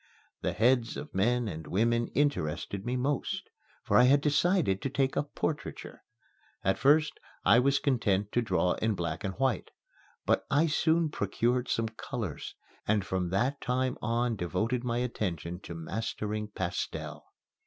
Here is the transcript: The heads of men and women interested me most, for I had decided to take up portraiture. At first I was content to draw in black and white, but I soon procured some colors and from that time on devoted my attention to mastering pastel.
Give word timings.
The 0.41 0.53
heads 0.53 0.97
of 0.97 1.13
men 1.13 1.47
and 1.47 1.67
women 1.67 2.07
interested 2.15 2.83
me 2.87 2.95
most, 2.95 3.47
for 3.83 3.97
I 3.97 4.05
had 4.05 4.19
decided 4.19 4.81
to 4.81 4.89
take 4.89 5.15
up 5.15 5.35
portraiture. 5.35 6.03
At 6.63 6.79
first 6.79 7.19
I 7.45 7.59
was 7.59 7.77
content 7.77 8.31
to 8.31 8.41
draw 8.41 8.73
in 8.73 8.95
black 8.95 9.23
and 9.23 9.35
white, 9.35 9.69
but 10.25 10.43
I 10.49 10.65
soon 10.65 11.09
procured 11.11 11.69
some 11.69 11.89
colors 11.89 12.55
and 12.87 13.05
from 13.05 13.29
that 13.29 13.61
time 13.61 13.95
on 14.01 14.35
devoted 14.35 14.83
my 14.83 14.97
attention 14.97 15.59
to 15.59 15.75
mastering 15.75 16.47
pastel. 16.47 17.23